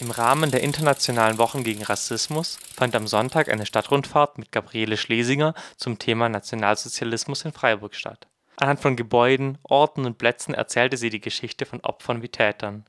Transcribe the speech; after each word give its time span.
Im 0.00 0.10
Rahmen 0.10 0.50
der 0.50 0.62
Internationalen 0.62 1.36
Wochen 1.36 1.62
gegen 1.62 1.82
Rassismus 1.82 2.58
fand 2.74 2.96
am 2.96 3.06
Sonntag 3.06 3.50
eine 3.50 3.66
Stadtrundfahrt 3.66 4.38
mit 4.38 4.50
Gabriele 4.50 4.96
Schlesinger 4.96 5.52
zum 5.76 5.98
Thema 5.98 6.30
Nationalsozialismus 6.30 7.44
in 7.44 7.52
Freiburg 7.52 7.94
statt. 7.94 8.26
Anhand 8.56 8.80
von 8.80 8.96
Gebäuden, 8.96 9.58
Orten 9.62 10.06
und 10.06 10.16
Plätzen 10.16 10.54
erzählte 10.54 10.96
sie 10.96 11.10
die 11.10 11.20
Geschichte 11.20 11.66
von 11.66 11.80
Opfern 11.80 12.22
wie 12.22 12.30
Tätern. 12.30 12.86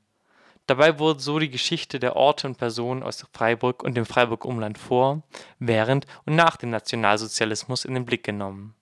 Dabei 0.68 1.00
wurde 1.00 1.20
so 1.20 1.38
die 1.38 1.50
Geschichte 1.50 2.00
der 2.00 2.16
Orte 2.16 2.48
und 2.48 2.58
Personen 2.58 3.04
aus 3.04 3.26
Freiburg 3.34 3.84
und 3.84 3.96
dem 3.96 4.06
Freiburg-Umland 4.06 4.78
vor, 4.78 5.22
während 5.60 6.08
und 6.26 6.36
nach 6.36 6.56
dem 6.56 6.70
Nationalsozialismus 6.70 7.84
in 7.84 7.94
den 7.94 8.06
Blick 8.06 8.24
genommen 8.24 8.74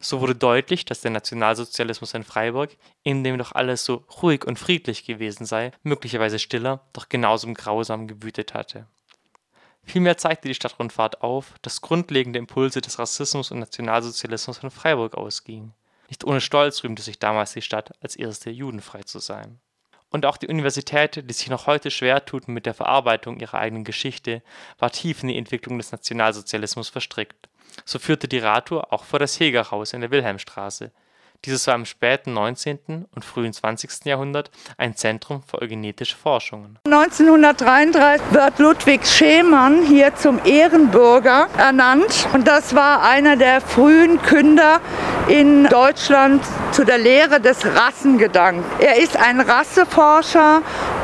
so 0.00 0.20
wurde 0.20 0.34
deutlich, 0.34 0.86
dass 0.86 1.02
der 1.02 1.10
Nationalsozialismus 1.10 2.14
in 2.14 2.24
Freiburg, 2.24 2.76
in 3.02 3.22
dem 3.22 3.36
doch 3.38 3.52
alles 3.52 3.84
so 3.84 4.04
ruhig 4.22 4.46
und 4.46 4.58
friedlich 4.58 5.04
gewesen 5.04 5.44
sei, 5.44 5.72
möglicherweise 5.82 6.38
stiller, 6.38 6.80
doch 6.94 7.08
genauso 7.08 7.52
grausam 7.52 8.08
gewütet 8.08 8.54
hatte. 8.54 8.86
Vielmehr 9.84 10.16
zeigte 10.16 10.48
die 10.48 10.54
Stadtrundfahrt 10.54 11.22
auf, 11.22 11.54
dass 11.62 11.80
grundlegende 11.80 12.38
Impulse 12.38 12.80
des 12.80 12.98
Rassismus 12.98 13.50
und 13.50 13.58
Nationalsozialismus 13.58 14.58
von 14.58 14.70
Freiburg 14.70 15.14
ausgingen. 15.14 15.74
Nicht 16.08 16.24
ohne 16.24 16.40
Stolz 16.40 16.82
rühmte 16.82 17.02
sich 17.02 17.18
damals 17.18 17.52
die 17.52 17.62
Stadt, 17.62 17.92
als 18.02 18.16
erste 18.16 18.50
judenfrei 18.50 19.02
zu 19.02 19.18
sein. 19.18 19.60
Und 20.10 20.26
auch 20.26 20.38
die 20.38 20.48
Universität, 20.48 21.28
die 21.28 21.32
sich 21.32 21.48
noch 21.50 21.66
heute 21.66 21.90
schwer 21.90 22.24
tut 22.24 22.48
mit 22.48 22.66
der 22.66 22.74
Verarbeitung 22.74 23.38
ihrer 23.38 23.58
eigenen 23.58 23.84
Geschichte, 23.84 24.42
war 24.78 24.90
tief 24.90 25.22
in 25.22 25.28
die 25.28 25.38
Entwicklung 25.38 25.78
des 25.78 25.92
Nationalsozialismus 25.92 26.88
verstrickt. 26.88 27.48
So 27.84 27.98
führte 27.98 28.28
die 28.28 28.38
Radtour 28.38 28.92
auch 28.92 29.04
vor 29.04 29.18
das 29.18 29.38
Hegerhaus 29.38 29.92
in 29.92 30.00
der 30.00 30.10
Wilhelmstraße. 30.10 30.90
Dieses 31.46 31.66
war 31.66 31.74
im 31.74 31.86
späten 31.86 32.34
19. 32.34 33.06
und 33.14 33.24
frühen 33.24 33.54
20. 33.54 34.04
Jahrhundert 34.04 34.50
ein 34.76 34.94
Zentrum 34.94 35.42
für 35.42 35.62
eugenetische 35.62 36.14
Forschungen. 36.14 36.78
1933 36.84 38.20
wird 38.32 38.58
Ludwig 38.58 39.06
Schemann 39.06 39.82
hier 39.86 40.14
zum 40.16 40.38
Ehrenbürger 40.44 41.48
ernannt 41.56 42.28
und 42.34 42.46
das 42.46 42.74
war 42.74 43.02
einer 43.02 43.36
der 43.36 43.62
frühen 43.62 44.20
Künder 44.20 44.82
in 45.28 45.64
Deutschland 45.64 46.44
zu 46.72 46.84
der 46.84 46.98
Lehre 46.98 47.40
des 47.40 47.64
Rassengedankens. 47.64 48.66
Er 48.78 48.98
ist 48.98 49.16
ein 49.16 49.40
Rasseforscher 49.40 50.60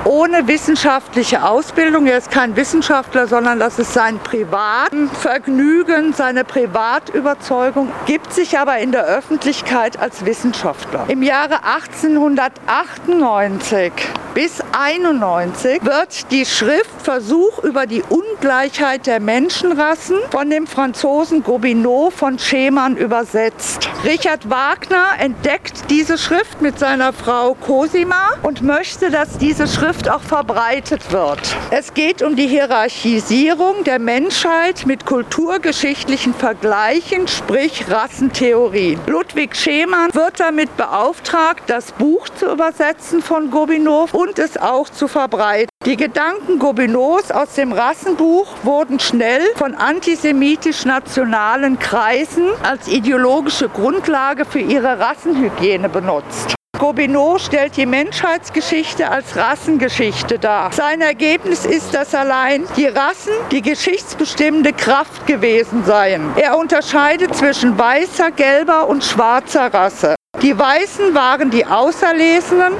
ohne 0.06 0.46
wissenschaftliche 0.46 1.44
Ausbildung. 1.44 2.06
Er 2.06 2.18
ist 2.18 2.30
kein 2.30 2.54
Wissenschaftler, 2.56 3.26
sondern 3.26 3.58
das 3.58 3.78
ist 3.78 3.92
sein 3.92 4.18
Privatvergnügen, 4.20 6.12
seine 6.12 6.44
Privatüberzeugung, 6.44 7.90
gibt 8.06 8.32
sich 8.32 8.58
aber 8.58 8.78
in 8.78 8.92
der 8.92 9.04
Öffentlichkeit 9.04 9.98
als 9.98 10.24
Wissenschaftler. 10.24 11.04
Im 11.08 11.22
Jahre 11.22 11.64
1898 11.64 13.92
bis 14.34 14.60
91 14.72 15.84
wird 15.84 16.30
die 16.30 16.44
Schrift 16.44 17.02
Versuch 17.02 17.64
über 17.64 17.86
die 17.86 18.04
Ungleichheit 18.36 19.06
der 19.06 19.18
Menschenrassen 19.18 20.18
von 20.30 20.50
dem 20.50 20.66
Franzosen 20.66 21.42
Gobineau 21.42 22.10
von 22.10 22.38
Schemann 22.38 22.98
übersetzt. 22.98 23.88
Richard 24.04 24.50
Wagner 24.50 25.06
entdeckt 25.18 25.84
diese 25.88 26.18
Schrift 26.18 26.60
mit 26.60 26.78
seiner 26.78 27.14
Frau 27.14 27.54
Cosima 27.54 28.28
und 28.42 28.60
möchte, 28.60 29.10
dass 29.10 29.38
diese 29.38 29.66
Schrift 29.66 30.10
auch 30.10 30.20
verbreitet 30.20 31.12
wird. 31.12 31.40
Es 31.70 31.94
geht 31.94 32.22
um 32.22 32.36
die 32.36 32.46
Hierarchisierung 32.46 33.84
der 33.84 33.98
Menschheit 33.98 34.84
mit 34.84 35.06
kulturgeschichtlichen 35.06 36.34
Vergleichen, 36.34 37.28
sprich 37.28 37.86
Rassentheorien. 37.88 39.00
Ludwig 39.06 39.56
Schemann 39.56 40.12
wird 40.12 40.40
damit 40.40 40.76
beauftragt, 40.76 41.62
das 41.68 41.90
Buch 41.92 42.28
zu 42.28 42.52
übersetzen 42.52 43.22
von 43.22 43.50
Gobineau 43.50 44.08
und 44.12 44.38
es 44.38 44.58
auch 44.58 44.90
zu 44.90 45.08
verbreiten. 45.08 45.70
Die 45.86 45.96
Gedanken 45.96 46.58
Gobineaus 46.58 47.30
aus 47.30 47.54
dem 47.54 47.70
Rassenbuch 47.70 48.48
wurden 48.64 48.98
schnell 48.98 49.42
von 49.54 49.76
antisemitisch-nationalen 49.76 51.78
Kreisen 51.78 52.48
als 52.64 52.88
ideologische 52.88 53.68
Grundlage 53.68 54.46
für 54.46 54.58
ihre 54.58 54.98
Rassenhygiene 54.98 55.88
benutzt. 55.88 56.56
Gobineau 56.76 57.38
stellt 57.38 57.76
die 57.76 57.86
Menschheitsgeschichte 57.86 59.08
als 59.08 59.36
Rassengeschichte 59.36 60.40
dar. 60.40 60.72
Sein 60.72 61.02
Ergebnis 61.02 61.64
ist, 61.64 61.94
dass 61.94 62.16
allein 62.16 62.64
die 62.76 62.86
Rassen 62.86 63.34
die 63.52 63.62
geschichtsbestimmende 63.62 64.72
Kraft 64.72 65.24
gewesen 65.28 65.84
seien. 65.84 66.32
Er 66.34 66.58
unterscheidet 66.58 67.36
zwischen 67.36 67.78
weißer, 67.78 68.32
gelber 68.32 68.88
und 68.88 69.04
schwarzer 69.04 69.72
Rasse. 69.72 70.16
Die 70.42 70.58
Weißen 70.58 71.14
waren 71.14 71.50
die 71.50 71.64
Auserlesenen 71.64 72.74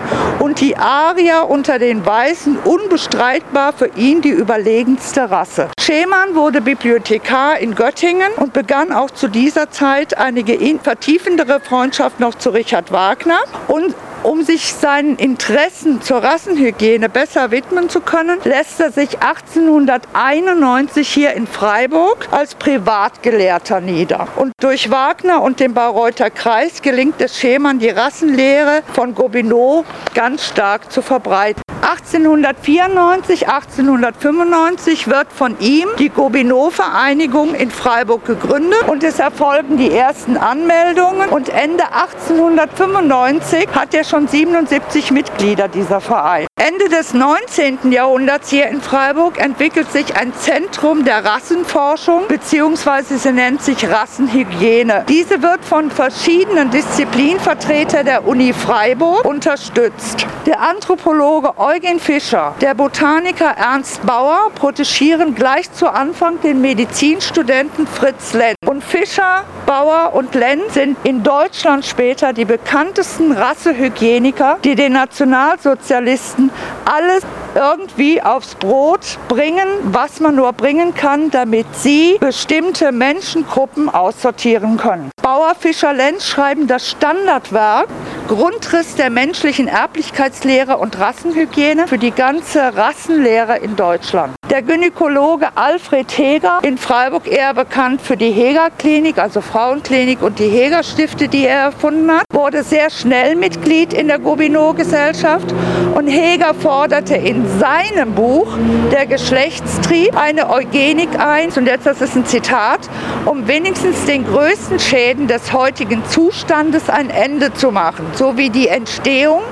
und 0.47 0.61
die 0.61 0.77
Arier 0.77 1.51
unter 1.51 1.81
den 1.81 2.07
Weißen 2.07 2.57
unbestreitbar 2.59 3.73
für 3.73 3.89
ihn 3.97 4.23
die 4.23 4.29
überlegenste 4.31 5.29
Rasse. 5.29 5.71
Schemann 5.81 6.37
wurde 6.37 6.61
Bibliothekar 6.61 7.59
in 7.59 7.75
Göttingen 7.75 8.31
und 8.37 8.53
begann 8.53 8.93
auch 8.93 9.11
zu 9.11 9.27
dieser 9.27 9.73
Zeit 9.73 10.17
eine 10.17 10.45
vertiefendere 10.81 11.59
Freundschaft 11.59 12.21
noch 12.21 12.37
zu 12.37 12.51
Richard 12.51 12.93
Wagner 12.93 13.41
und 13.67 13.97
um 14.27 14.43
sich 14.43 14.75
seinen 14.75 15.17
Interessen 15.17 16.03
zur 16.03 16.23
Rassenhygiene 16.23 17.09
besser 17.09 17.53
widmen 17.53 17.89
zu 17.89 18.01
können, 18.01 18.39
lässt 18.43 18.81
er 18.81 18.91
sich 18.91 19.21
1891 19.21 21.09
hier 21.09 21.35
in 21.35 21.47
Freiburg 21.47 22.27
als 22.33 22.57
Privatgelehrter 22.57 23.81
nieder. 23.81 24.27
Und 24.35 24.53
durch 24.61 24.91
Wagner 24.91 25.43
und 25.43 25.61
den 25.61 25.75
Bayreuther 25.75 26.31
Kreis 26.31 26.83
gelingt 26.83 27.21
es 27.21 27.39
Schemann, 27.39 27.79
die 27.79 27.91
Rassenlehre 27.91 28.83
von 28.93 29.15
Gobineau 29.15 29.85
ganz 30.15 30.45
stark 30.45 30.91
zu 30.91 31.03
verbreiten. 31.03 31.66
1894, 31.87 33.49
1895 33.49 35.07
wird 35.07 35.33
von 35.33 35.57
ihm 35.61 35.87
die 36.01 36.09
Gobineau-Vereinigung 36.09 37.55
in 37.55 37.71
Freiburg 37.71 38.25
gegründet 38.25 38.89
und 38.89 39.05
es 39.05 39.21
erfolgen 39.21 39.77
die 39.77 39.93
ersten 39.93 40.37
Anmeldungen 40.37 41.29
und 41.29 41.49
Ende 41.49 41.85
1895 41.85 43.69
hat 43.73 43.95
er 43.95 44.03
schon 44.03 44.27
77 44.27 45.13
Mitglieder 45.13 45.69
dieser 45.69 46.01
Verein. 46.01 46.49
Ende 46.59 46.89
des 46.89 47.15
19. 47.15 47.93
Jahrhunderts 47.93 48.51
hier 48.51 48.67
in 48.67 48.81
Freiburg 48.81 49.39
entwickelt 49.39 49.93
sich 49.93 50.17
ein 50.17 50.35
Zentrum 50.35 51.05
der 51.05 51.25
Rassenforschung 51.25 52.27
bzw. 52.27 53.17
sie 53.17 53.31
nennt 53.31 53.63
sich 53.63 53.89
Rassenhygiene. 53.89 55.05
Diese 55.09 55.41
wird 55.43 55.65
von 55.65 55.93
verschiedenen 55.93 56.71
Disziplinvertretern 56.71 58.07
der 58.07 58.27
Uni 58.27 58.53
Freiburg 58.53 59.25
unterstützt. 59.25 60.27
Der 60.47 60.61
Anthropologe 60.61 61.59
Eugen 61.59 61.76
Fischer, 61.99 62.55
der 62.63 62.75
Botaniker 62.75 63.51
Ernst 63.51 64.07
Bauer 64.07 64.51
protegieren 64.55 65.35
gleich 65.35 65.71
zu 65.73 65.93
Anfang 65.93 66.41
den 66.41 66.63
Medizinstudenten 66.63 67.87
Fritz 67.87 68.33
Lenz. 68.33 68.57
Und 68.65 68.83
Fischer, 68.83 69.45
Bauer 69.67 70.15
und 70.15 70.35
Lenz 70.35 70.73
sind 70.73 70.97
in 71.05 71.23
Deutschland 71.23 71.85
später 71.85 72.33
die 72.33 72.47
bekanntesten 72.47 73.33
Rassehygieniker, 73.33 74.57
die 74.65 74.75
den 74.75 74.95
Nationalsozialisten 74.95 76.51
alles 76.87 77.25
irgendwie 77.55 78.23
aufs 78.23 78.55
Brot 78.55 79.19
bringen, 79.29 79.69
was 79.85 80.21
man 80.21 80.35
nur 80.37 80.55
bringen 80.55 80.95
kann, 80.95 81.31
damit 81.31 81.67
sie 81.73 82.17
bestimmte 82.21 82.91
Menschengruppen 82.91 83.91
aussortieren 83.91 84.79
können. 84.79 85.11
Bauer, 85.23 85.55
Fischer, 85.59 85.93
Lenz 85.93 86.27
schreiben 86.27 86.67
das 86.69 86.89
Standardwerk 86.89 87.89
Grundriss 88.29 88.95
der 88.97 89.11
menschlichen 89.11 89.69
Erblichkeitslehre 89.69 90.79
und 90.79 90.99
Rassenhygiene 90.99 91.87
für 91.87 91.99
die 91.99 92.11
ganze 92.11 92.77
Rassenlehre 92.77 93.59
in 93.59 93.77
Deutschland. 93.77 94.36
Der 94.51 94.63
Gynäkologe 94.63 95.49
Alfred 95.57 96.17
Heger, 96.17 96.61
in 96.63 96.79
Freiburg 96.79 97.27
eher 97.27 97.53
bekannt 97.53 98.01
für 98.01 98.17
die 98.17 98.31
Heger-Klinik, 98.31 99.19
also 99.19 99.41
Frauenklinik 99.41 100.23
und 100.23 100.39
die 100.39 100.49
Heger-Stifte, 100.49 101.27
die 101.27 101.47
er 101.47 101.63
erfunden 101.63 102.09
hat, 102.13 102.27
wurde 102.31 102.63
sehr 102.63 102.89
schnell 102.91 103.35
Mitglied 103.35 103.93
in 103.93 104.07
der 104.07 104.21
Gobineau-Gesellschaft 104.21 105.53
und 105.97 106.07
Heger 106.07 106.55
forderte 106.55 107.17
in 107.17 107.45
seinem 107.59 108.15
Buch 108.15 108.47
Der 108.93 109.07
Geschlechtstrieb 109.07 110.17
eine 110.17 110.49
Eugenik 110.49 111.19
ein, 111.19 111.51
und 111.57 111.67
jetzt 111.67 111.85
das 111.85 112.01
ist 112.01 112.15
ein 112.15 112.25
Zitat, 112.25 112.89
um 113.25 113.49
wenigstens 113.49 114.05
den 114.05 114.25
größten 114.25 114.79
Schäden 114.79 115.27
des 115.27 115.53
heutigen 115.53 116.05
Zustandes 116.09 116.89
ein 116.89 117.11
Ende 117.11 117.53
zu 117.53 117.73
machen 117.73 118.07
sowie 118.15 118.51
die 118.51 118.69
Entstehung 118.69 119.43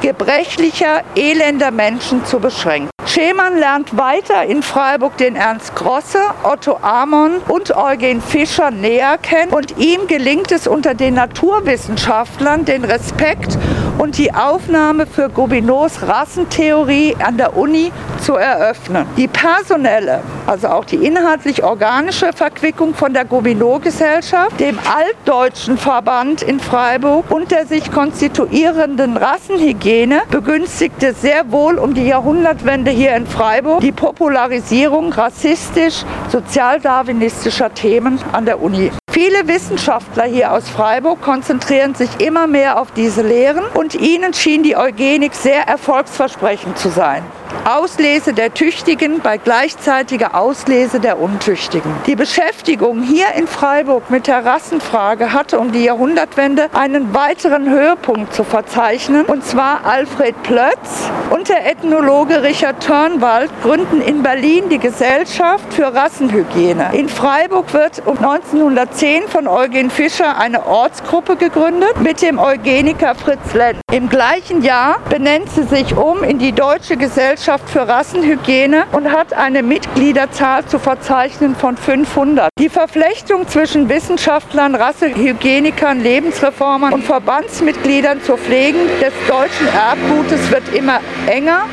gebrechlicher, 0.00 1.02
elender 1.14 1.70
Menschen 1.70 2.24
zu 2.24 2.40
beschränken. 2.40 2.90
Schemann 3.06 3.58
lernt 3.58 3.96
weiter 3.98 4.39
in 4.44 4.62
Freiburg 4.62 5.16
den 5.16 5.36
Ernst 5.36 5.74
Grosse, 5.74 6.18
Otto 6.42 6.78
Amon 6.82 7.38
und 7.48 7.74
Eugen 7.76 8.20
Fischer 8.22 8.70
näher 8.70 9.18
kennen 9.18 9.52
und 9.52 9.78
ihm 9.78 10.06
gelingt 10.06 10.52
es 10.52 10.66
unter 10.66 10.94
den 10.94 11.14
Naturwissenschaftlern 11.14 12.64
den 12.64 12.84
Respekt 12.84 13.58
und 13.98 14.16
die 14.16 14.32
Aufnahme 14.32 15.06
für 15.06 15.28
Gobineaus 15.28 16.02
Rassentheorie 16.02 17.16
an 17.22 17.36
der 17.36 17.56
Uni 17.56 17.92
zu 18.22 18.34
eröffnen. 18.34 19.06
Die 19.16 19.28
personelle, 19.28 20.20
also 20.46 20.68
auch 20.68 20.84
die 20.84 20.96
inhaltlich 20.96 21.62
organische 21.62 22.32
Verquickung 22.32 22.94
von 22.94 23.12
der 23.12 23.24
Gobineau-Gesellschaft, 23.24 24.58
dem 24.58 24.78
altdeutschen 24.78 25.76
Verband 25.76 26.42
in 26.42 26.60
Freiburg 26.60 27.30
und 27.30 27.50
der 27.50 27.66
sich 27.66 27.90
konstituierenden 27.92 29.16
Rassenhygiene 29.16 30.22
begünstigte 30.30 31.12
sehr 31.12 31.50
wohl 31.52 31.78
um 31.78 31.94
die 31.94 32.06
Jahrhundertwende 32.06 32.90
hier 32.90 33.14
in 33.14 33.26
Freiburg 33.26 33.80
die 33.80 33.92
Popularisierung 34.30 35.12
rassistisch-sozialdarwinistischer 35.12 37.74
Themen 37.74 38.20
an 38.30 38.44
der 38.44 38.62
Uni. 38.62 38.92
Viele 39.10 39.48
Wissenschaftler 39.48 40.22
hier 40.22 40.52
aus 40.52 40.68
Freiburg 40.68 41.20
konzentrieren 41.20 41.96
sich 41.96 42.20
immer 42.20 42.46
mehr 42.46 42.80
auf 42.80 42.92
diese 42.92 43.22
Lehren 43.22 43.64
und 43.74 43.96
ihnen 43.96 44.32
schien 44.32 44.62
die 44.62 44.76
Eugenik 44.76 45.34
sehr 45.34 45.66
erfolgsversprechend 45.66 46.78
zu 46.78 46.90
sein. 46.90 47.24
Auslese 47.64 48.32
der 48.32 48.54
Tüchtigen 48.54 49.20
bei 49.20 49.36
gleichzeitiger 49.36 50.34
Auslese 50.34 50.98
der 50.98 51.20
Untüchtigen. 51.20 51.92
Die 52.06 52.16
Beschäftigung 52.16 53.02
hier 53.02 53.26
in 53.36 53.46
Freiburg 53.46 54.10
mit 54.10 54.26
der 54.26 54.46
Rassenfrage 54.46 55.34
hatte 55.34 55.58
um 55.58 55.70
die 55.70 55.84
Jahrhundertwende 55.84 56.70
einen 56.72 57.12
weiteren 57.12 57.68
Höhepunkt 57.68 58.32
zu 58.32 58.44
verzeichnen, 58.44 59.26
und 59.26 59.44
zwar 59.44 59.84
Alfred 59.84 60.42
Plötz 60.42 61.10
und 61.28 61.50
der 61.50 61.70
Ethnologe 61.70 62.42
Richard 62.42 62.82
Turnwald 62.82 63.50
gründen 63.62 64.00
in 64.00 64.22
Berlin 64.22 64.70
die 64.70 64.78
Gesellschaft 64.78 65.74
für 65.74 65.94
Rassenhygiene. 65.94 66.90
In 66.92 67.10
Freiburg 67.10 67.74
wird 67.74 68.02
um 68.06 68.16
1910 68.16 69.28
von 69.28 69.46
Eugen 69.46 69.90
Fischer 69.90 70.38
eine 70.38 70.66
Ortsgruppe 70.66 71.36
gegründet 71.36 72.00
mit 72.00 72.22
dem 72.22 72.38
Eugeniker 72.38 73.14
Fritz 73.14 73.52
Lenz. 73.52 73.80
Im 73.92 74.08
gleichen 74.08 74.62
Jahr 74.62 74.98
benennt 75.10 75.50
sie 75.50 75.64
sich 75.64 75.94
um 75.94 76.22
in 76.22 76.38
die 76.38 76.52
Deutsche 76.52 76.96
Gesellschaft 76.96 77.49
Gesellschaft 77.50 77.70
für 77.70 77.88
Rassenhygiene 77.88 78.84
und 78.92 79.10
hat 79.10 79.32
eine 79.32 79.64
Mitgliederzahl 79.64 80.64
zu 80.66 80.78
verzeichnen 80.78 81.56
von 81.56 81.76
500. 81.76 82.48
Die 82.60 82.68
Verflechtung 82.68 83.48
zwischen 83.48 83.88
Wissenschaftlern, 83.88 84.76
Rassehygienikern, 84.76 86.00
Lebensreformern 86.00 86.92
und 86.92 87.02
Verbandsmitgliedern 87.02 88.22
zur 88.22 88.38
Pflege 88.38 88.78
des 89.00 89.12
deutschen 89.26 89.66
Erbgutes 89.66 90.48
wird 90.52 90.72
immer 90.74 91.00
enger 91.26 91.64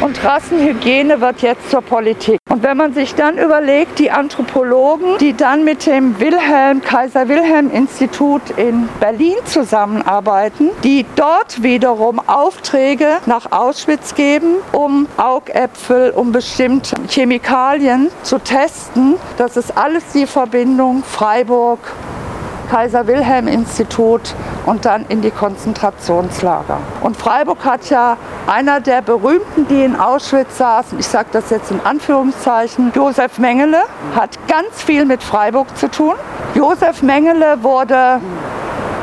und 0.00 0.22
Rassenhygiene 0.22 1.20
wird 1.20 1.42
jetzt 1.42 1.70
zur 1.70 1.80
Politik. 1.80 2.38
Und 2.50 2.62
wenn 2.62 2.76
man 2.76 2.94
sich 2.94 3.14
dann 3.14 3.38
überlegt, 3.38 3.98
die 3.98 4.10
Anthropologen, 4.10 5.18
die 5.18 5.34
dann 5.34 5.64
mit 5.64 5.86
dem 5.86 6.18
Wilhelm, 6.20 6.82
Kaiser 6.82 7.28
Wilhelm 7.28 7.70
Institut 7.70 8.50
in 8.56 8.88
Berlin 9.00 9.36
zusammenarbeiten, 9.44 10.70
die 10.84 11.04
dort 11.16 11.62
wiederum 11.62 12.20
Aufträge 12.26 13.18
nach 13.26 13.52
Auschwitz 13.52 14.14
geben, 14.14 14.56
um 14.72 15.06
Augäpfel, 15.16 16.10
um 16.10 16.32
bestimmte 16.32 16.96
Chemikalien 17.08 18.08
zu 18.22 18.38
testen, 18.38 19.14
das 19.38 19.56
ist 19.56 19.76
alles 19.76 20.04
die 20.14 20.26
Verbindung 20.26 21.02
Freiburg, 21.04 21.80
Kaiser 22.70 23.06
Wilhelm 23.06 23.46
Institut 23.46 24.34
und 24.66 24.84
dann 24.84 25.06
in 25.08 25.22
die 25.22 25.30
Konzentrationslager. 25.30 26.78
Und 27.00 27.16
Freiburg 27.16 27.64
hat 27.64 27.88
ja 27.90 28.16
einer 28.46 28.80
der 28.80 29.02
berühmten, 29.02 29.66
die 29.68 29.82
in 29.82 29.96
Auschwitz 29.96 30.58
saßen, 30.58 30.98
ich 30.98 31.06
sage 31.06 31.28
das 31.32 31.50
jetzt 31.50 31.70
in 31.70 31.80
Anführungszeichen, 31.80 32.92
Josef 32.94 33.38
Mengele, 33.38 33.82
hat 34.14 34.38
ganz 34.48 34.82
viel 34.82 35.04
mit 35.04 35.22
Freiburg 35.22 35.76
zu 35.76 35.90
tun. 35.90 36.14
Josef 36.54 37.02
Mengele 37.02 37.62
wurde 37.62 38.20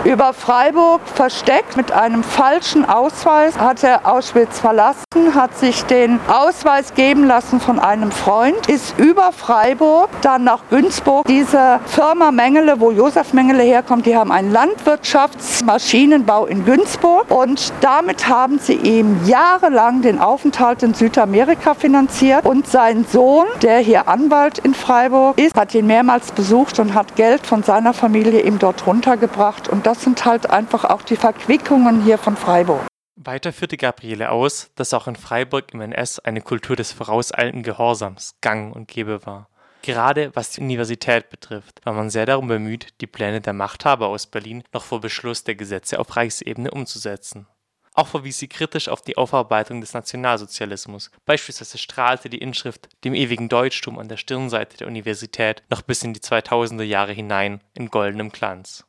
über 0.05 0.33
Freiburg 0.33 0.99
versteckt 1.05 1.77
mit 1.77 1.93
einem 1.93 2.23
falschen 2.23 2.83
Ausweis 2.83 3.57
hat 3.57 3.83
er 3.83 4.05
Auschwitz 4.05 4.59
verlassen, 4.59 5.33
hat 5.33 5.57
sich 5.57 5.83
den 5.85 6.19
Ausweis 6.27 6.93
geben 6.93 7.25
lassen 7.25 7.61
von 7.61 7.79
einem 7.79 8.11
Freund, 8.11 8.67
ist 8.67 8.99
über 8.99 9.31
Freiburg 9.31 10.09
dann 10.21 10.43
nach 10.43 10.59
Günzburg. 10.69 11.25
Diese 11.27 11.79
Firma 11.85 12.31
Mengele, 12.31 12.81
wo 12.81 12.91
Josef 12.91 13.31
Mengele 13.31 13.63
herkommt, 13.63 14.05
die 14.05 14.17
haben 14.17 14.31
einen 14.31 14.51
Landwirtschaftsmaschinenbau 14.51 16.47
in 16.47 16.65
Günzburg. 16.65 17.31
Und 17.31 17.71
damit 17.79 18.27
haben 18.27 18.59
sie 18.59 18.73
ihm 18.73 19.25
jahrelang 19.25 20.01
den 20.01 20.19
Aufenthalt 20.19 20.83
in 20.83 20.93
Südamerika 20.93 21.75
finanziert. 21.75 22.45
Und 22.45 22.67
sein 22.67 23.05
Sohn, 23.09 23.45
der 23.61 23.79
hier 23.79 24.09
Anwalt 24.09 24.57
in 24.59 24.73
Freiburg 24.73 25.37
ist, 25.37 25.55
hat 25.55 25.73
ihn 25.73 25.87
mehrmals 25.87 26.33
besucht 26.33 26.79
und 26.79 26.93
hat 26.93 27.15
Geld 27.15 27.47
von 27.47 27.63
seiner 27.63 27.93
Familie 27.93 28.41
ihm 28.41 28.59
dort 28.59 28.85
runtergebracht. 28.85 29.69
Und 29.69 29.85
das 29.85 29.92
das 29.93 30.01
sind 30.01 30.25
halt 30.25 30.49
einfach 30.49 30.85
auch 30.85 31.03
die 31.03 31.15
Verquickungen 31.15 32.03
hier 32.03 32.17
von 32.17 32.35
Freiburg. 32.35 32.87
Weiter 33.15 33.53
führte 33.53 33.77
Gabriele 33.77 34.31
aus, 34.31 34.71
dass 34.73 34.91
auch 34.95 35.05
in 35.05 35.15
Freiburg 35.15 35.71
im 35.71 35.81
NS 35.81 36.17
eine 36.17 36.41
Kultur 36.41 36.75
des 36.75 36.91
vorauseilenden 36.91 37.61
Gehorsams 37.61 38.33
gang 38.41 38.75
und 38.75 38.87
gäbe 38.87 39.23
war. 39.27 39.49
Gerade 39.83 40.31
was 40.33 40.49
die 40.49 40.61
Universität 40.61 41.29
betrifft, 41.29 41.79
war 41.85 41.93
man 41.93 42.09
sehr 42.09 42.25
darum 42.25 42.47
bemüht, 42.47 42.87
die 43.01 43.05
Pläne 43.05 43.39
der 43.39 43.53
Machthaber 43.53 44.07
aus 44.07 44.25
Berlin 44.25 44.63
noch 44.73 44.83
vor 44.83 44.99
Beschluss 44.99 45.43
der 45.43 45.53
Gesetze 45.53 45.99
auf 45.99 46.15
Reichsebene 46.15 46.71
umzusetzen. 46.71 47.45
Auch 47.93 48.07
verwies 48.07 48.39
sie 48.39 48.47
kritisch 48.47 48.89
auf 48.89 49.03
die 49.03 49.17
Aufarbeitung 49.17 49.79
des 49.79 49.93
Nationalsozialismus. 49.93 51.11
Beispielsweise 51.27 51.77
strahlte 51.77 52.31
die 52.31 52.39
Inschrift 52.39 52.89
dem 53.03 53.13
ewigen 53.13 53.47
Deutschtum 53.47 53.99
an 53.99 54.09
der 54.09 54.17
Stirnseite 54.17 54.77
der 54.77 54.87
Universität 54.87 55.61
noch 55.69 55.83
bis 55.83 56.01
in 56.01 56.15
die 56.15 56.19
2000er 56.19 56.81
Jahre 56.81 57.11
hinein 57.11 57.61
in 57.75 57.91
goldenem 57.91 58.31
Glanz 58.31 58.81